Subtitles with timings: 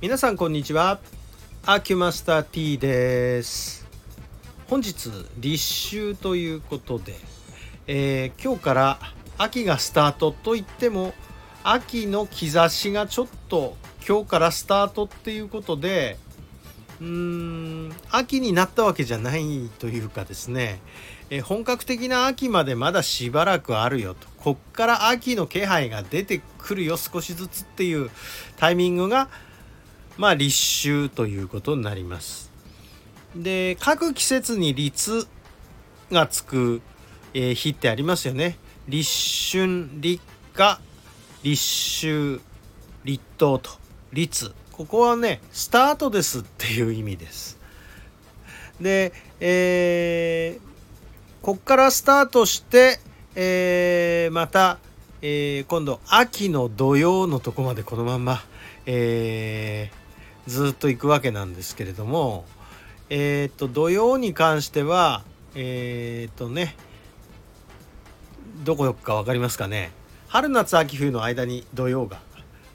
[0.00, 1.00] 皆さんこんにちは。
[1.66, 3.84] アキュマスター T です。
[4.68, 7.16] 本日立秋ということで、
[7.88, 8.98] えー、今日から
[9.38, 11.14] 秋がスタートといっても
[11.64, 13.76] 秋の兆しがちょっと
[14.08, 16.16] 今日からスタートっていうことで
[17.00, 17.06] うー
[17.88, 20.80] ん秋になったわけじゃないというかですね、
[21.28, 24.28] えー、本格的な秋までまだしばらくあるよと。
[24.36, 28.12] こっから秋の気配が出てくるよ少しずつっていう
[28.58, 29.28] タイミングが
[30.18, 30.54] まあ立
[31.06, 32.50] 秋ということになります。
[33.34, 35.26] で各季節に立
[36.10, 36.82] がつく、
[37.34, 38.58] えー、日ってありますよね。
[38.88, 40.22] 立春立
[40.54, 40.80] 夏
[41.42, 41.62] 立
[42.06, 42.40] 秋
[43.04, 43.70] 立冬と
[44.12, 47.58] 立ここはねスタートですっていう意味です。
[48.80, 53.00] で、えー、こっからスタートして、
[53.34, 54.78] えー、また、
[55.20, 58.40] えー、今度秋の土曜のとこまでこのまま、
[58.86, 59.97] えー、
[60.48, 62.46] ずっと行くわけなんですけれども
[63.10, 65.22] えっ、と土曜に関しては
[65.54, 66.74] えっ、とね
[68.64, 69.92] どこか分かりますかね。
[70.26, 72.18] 春夏秋冬の間に土曜が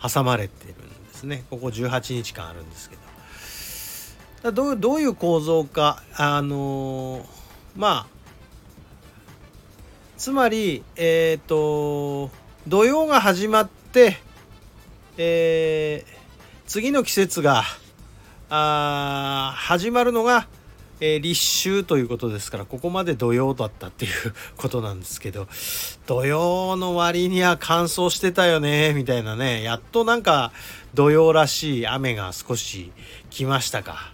[0.00, 1.44] 挟まれてるんですね。
[1.50, 2.96] ここ18日間あるんですけ
[4.42, 4.52] ど。
[4.52, 7.26] どうどういう構造かあの
[7.76, 8.06] まあ
[10.16, 12.30] つまりえっ、と
[12.66, 14.18] 土曜が始まって
[15.16, 16.21] えー
[16.72, 17.64] 次の季節が
[18.48, 20.48] あ始まるのが、
[21.00, 24.12] えー、立秋ということですからここまで土曜だったっていう
[24.56, 25.48] ことなんですけど
[26.06, 30.50] 土曜の割には乾燥してたよねみたいなねやっとなんか
[30.94, 32.90] 土曜らしい雨が少し
[33.28, 34.10] 来ましたか。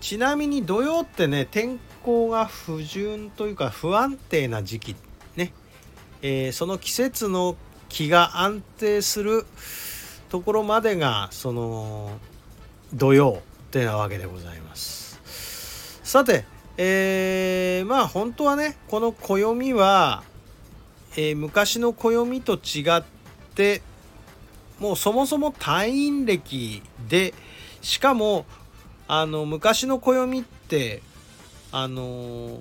[0.00, 4.96] ちなみに土曜ってね天候が不順というか不安定な時期
[5.34, 5.52] ね、
[6.22, 7.56] えー、その季節の
[7.88, 9.46] 気が安定する
[10.32, 12.08] ところまでがその
[12.94, 15.20] 土曜ってなわけでございます。
[16.02, 16.46] さて
[16.78, 20.22] えー、まあ本当はねこの暦は、
[21.16, 23.02] えー、昔の暦と違っ
[23.54, 23.82] て
[24.80, 27.34] もうそもそも退院歴で
[27.82, 28.46] しかも
[29.08, 31.02] あの昔の暦って
[31.72, 32.58] あの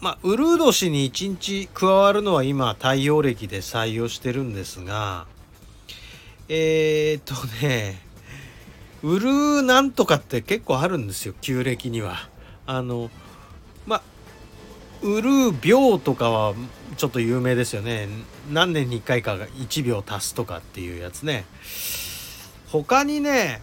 [0.00, 5.26] まあウルー年に1日加わるのは今太陽暦で採用してるんですが
[6.48, 7.34] えー、っと
[7.66, 8.00] ね、
[9.02, 12.28] 売るなんとかって結構あるんですよ、旧暦には。
[12.66, 13.10] あの、
[13.86, 14.02] ま、
[15.02, 15.30] 売る
[15.62, 16.54] 秒とかは
[16.96, 18.08] ちょっと有名ですよね。
[18.52, 21.44] 何年に1回かが1秒足すとかっていうやつね。
[22.68, 23.62] 他にね、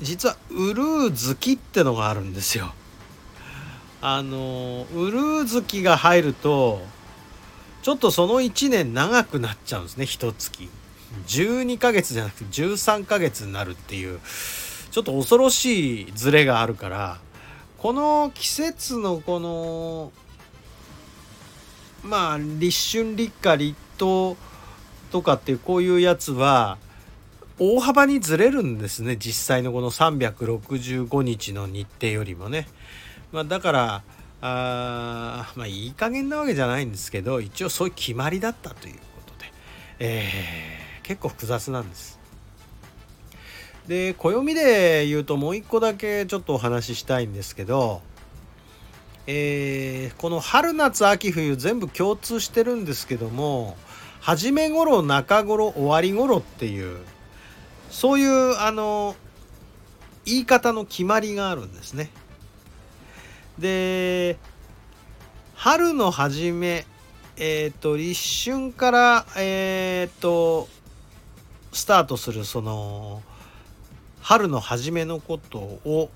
[0.00, 2.72] 実はウルー月ってのがあるんですよ。
[4.00, 6.82] あの、ウルー月が入ると、
[7.82, 10.68] ちょっとその1年長くなっちゃうんですね、一月。
[11.26, 14.20] 12ヶ月じゃなくて13ヶ月になるっていう
[14.90, 17.18] ちょっと恐ろしいズレがあるから
[17.78, 20.12] この季節のこの
[22.02, 24.36] まあ立春立夏立冬
[25.10, 26.78] とかっていうこういうやつは
[27.58, 32.68] 大幅にずれるんですね実際のこの365日の日程よりもね。
[33.32, 34.02] まあ、だから
[34.40, 39.52] あまあいい加減なわけじゃないんですけど一応そういう決まりだったということで、
[39.98, 42.18] えー結構複雑なんです。
[43.86, 48.02] で暦で言うともう一個だけちょっとお話ししたいんですけど、
[49.28, 53.76] えー、この春夏秋冬全部共通してるんですけども
[54.20, 56.98] 初め頃中頃終わり頃っていう
[57.88, 59.14] そういうあの
[60.24, 62.10] 言い方の決まりがあるんですね。
[63.60, 64.36] で
[65.54, 66.84] 春の初め
[67.36, 70.68] えっ、ー、と立春からえっ、ー、と
[71.76, 73.22] スタートするその
[74.22, 76.10] 春の初めのことを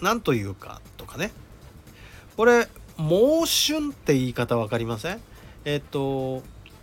[0.00, 1.30] 何というかとかね
[2.36, 5.20] これ猛春って言い方分かりません？
[5.64, 6.42] えっと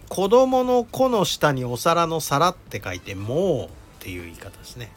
[0.09, 3.67] 子供の子の下にお皿の皿って書いて「もう」っ
[3.99, 4.91] ていう言い方ですね。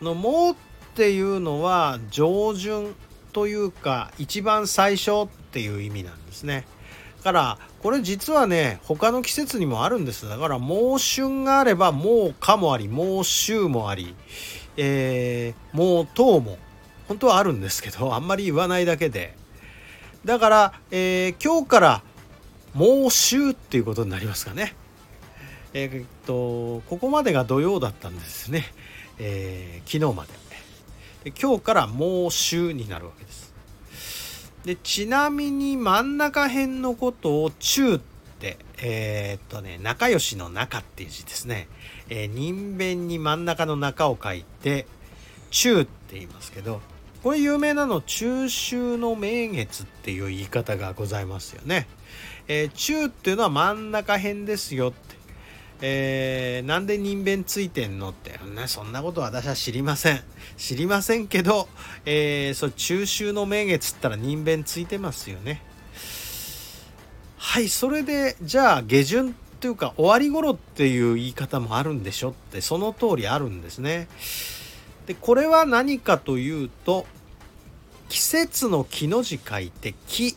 [0.00, 0.56] この「も」っ
[0.94, 2.94] ていうのは上旬
[3.32, 6.66] というか一番最初っていう意味なんですね。
[7.20, 10.28] からこれ実はね他の季節にもあるんです。
[10.28, 14.14] だから猛春があれば猛夏もあり猛秋もあり、
[14.76, 16.58] えー、猛冬も
[17.08, 19.36] 本当はあるんですけどあんまり言わないだけで。
[20.24, 22.02] だから、えー、今日から
[22.74, 24.74] 猛秋っていうことになりますかね。
[25.72, 28.64] えー、っとここまでが土曜だったんですね、
[29.18, 30.40] えー、昨日まで。
[31.24, 33.49] で今日から猛秋になるわけです。
[34.64, 38.00] でちなみに真ん中辺のことを中っ
[38.38, 41.68] て、えー、っとね仲良しの中っていう字ですね、
[42.08, 44.86] えー、人弁に真ん中の中を書いて
[45.50, 46.80] 中って言いますけど
[47.22, 51.86] これ有名なの中秋の名月っていう言い方がございますよね。
[52.48, 54.94] えー、中っていうのは真ん中辺ですよ。
[55.82, 60.20] えー、なんで人弁ついてんのって、ね、そんなこと私は知りません。
[60.56, 61.68] 知りませんけど、
[62.04, 65.62] えー、そう中秋の名月ったら人弁ついてますよね。
[67.38, 74.08] はいそれでじゃあ下旬っていうか終わり頃っていう言い方もあるんでしょってその通りあるんですね。
[75.06, 77.06] でこれは何かというと
[78.10, 80.36] 季節の木の字書いて木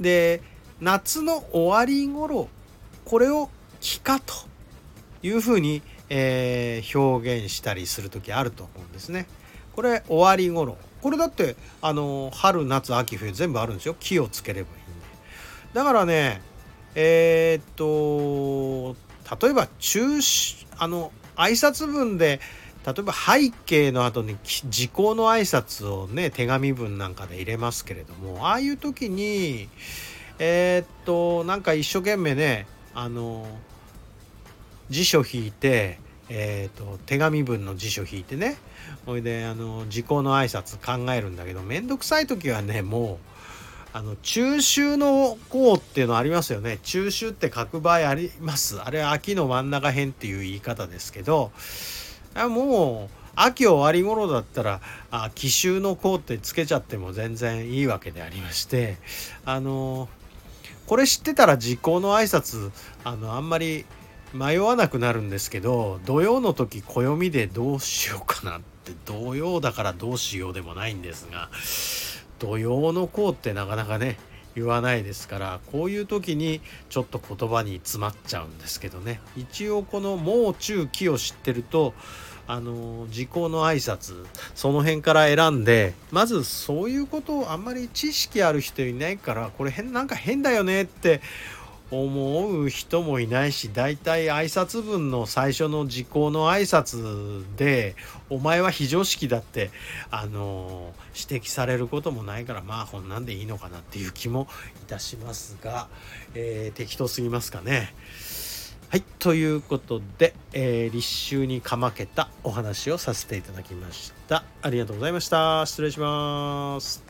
[0.00, 0.42] で
[0.80, 2.48] 夏の終わり頃
[3.08, 3.48] これを
[3.80, 4.34] 木かと
[5.22, 9.26] いうふうに、えー、表現したりする時あると思うんですね。
[9.74, 10.76] これ終わり頃。
[11.00, 13.96] これだってあの春夏秋冬全部あるんですよ。
[13.98, 14.82] 木をつければいいんで。
[15.72, 16.42] だからね
[16.94, 18.96] えー、っ
[19.36, 20.00] と例えば中
[20.76, 22.40] あの挨拶文で
[22.84, 24.36] 例えば背景の後に
[24.68, 29.70] 時効の挨拶をね手紙文なんかで入れますけれどもああいう時に
[30.38, 32.66] えー、っとなんか一生懸命ね
[33.00, 33.46] あの
[34.90, 36.00] 辞書引いて
[36.30, 38.58] えーと、手紙文の辞書引いてね。
[39.06, 43.16] ほいであの時効の挨拶考えるんだけど面倒くさい時はねもう
[43.94, 46.78] あの中秋の項っていうのありますよね。
[46.82, 48.78] 中秋って書く場合あります。
[48.80, 51.50] あれは秋の真ん中辺っていう言い方ですけど
[52.34, 54.80] もう秋終わり頃だったら
[55.10, 58.96] あ奇襲の項ってつけちゃっても全然いいわけでありまして
[59.44, 60.08] あの
[60.88, 62.70] これ知ってたら時効の挨拶
[63.04, 63.84] あのあんまり
[64.32, 71.50] 迷わなくなるんですけど土曜の時暦でどうしようかなって土曜だからどうしようでもないんですが
[72.38, 74.18] 土曜のこうってなかなかね
[74.54, 79.20] 言わないですからこういう時にちょっと言葉に詰まっちゃうんですけどね。
[79.36, 81.92] 一応この「もう中期」を知ってると
[82.48, 84.24] あの時効の挨拶
[84.54, 91.20] その辺から選んでまずそういうことをあんまり知識ある人いないからこれ変なんか変だよねって
[91.90, 97.96] 思う人もいないし大体挨拶文の最初の時効の挨拶で
[98.28, 99.70] 「お前は非常識だ」って
[100.10, 104.48] あの指摘されることもないからまあこんなんでいいのかなっていう気も
[104.82, 105.88] いたしますが、
[106.34, 107.94] えー、適当すぎますかね。
[108.90, 114.44] はいということで、えー、立秋にかまけたお話をさせていただきました。
[114.62, 115.66] ありがとうございました。
[115.66, 117.07] 失礼します。